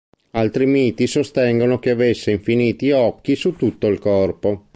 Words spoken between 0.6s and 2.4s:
miti sostengono che avesse